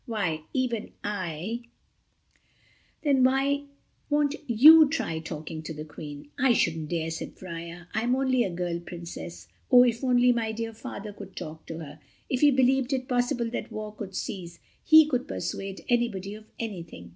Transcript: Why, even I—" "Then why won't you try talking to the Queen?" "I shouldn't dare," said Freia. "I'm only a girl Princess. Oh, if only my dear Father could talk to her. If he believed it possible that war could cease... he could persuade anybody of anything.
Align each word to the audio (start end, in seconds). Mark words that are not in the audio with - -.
Why, 0.07 0.45
even 0.51 0.93
I—" 1.03 1.65
"Then 3.03 3.23
why 3.23 3.65
won't 4.09 4.33
you 4.47 4.89
try 4.89 5.19
talking 5.19 5.61
to 5.61 5.75
the 5.75 5.85
Queen?" 5.85 6.31
"I 6.39 6.53
shouldn't 6.53 6.89
dare," 6.89 7.11
said 7.11 7.35
Freia. 7.37 7.87
"I'm 7.93 8.15
only 8.15 8.43
a 8.43 8.49
girl 8.49 8.79
Princess. 8.79 9.47
Oh, 9.69 9.83
if 9.83 10.03
only 10.03 10.31
my 10.31 10.53
dear 10.53 10.73
Father 10.73 11.13
could 11.13 11.35
talk 11.35 11.67
to 11.67 11.77
her. 11.77 11.99
If 12.31 12.41
he 12.41 12.49
believed 12.49 12.93
it 12.93 13.07
possible 13.07 13.51
that 13.51 13.71
war 13.71 13.93
could 13.93 14.15
cease... 14.15 14.57
he 14.83 15.05
could 15.05 15.27
persuade 15.27 15.85
anybody 15.87 16.33
of 16.33 16.45
anything. 16.59 17.09